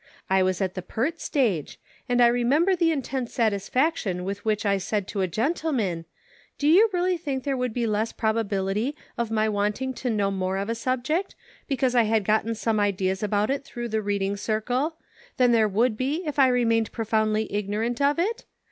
[0.31, 4.79] I was at the pert age, and I remember the intense satisfaction with which I
[4.79, 6.05] said to a gentleman:'
[6.57, 10.57] Do you really think there would be less probability of my wanting to know more
[10.57, 11.35] of a subject,
[11.67, 14.95] because I had gotten some ideas about it through the Reading Circle,
[15.37, 18.45] than there would be if I remained profoundly ignorant of it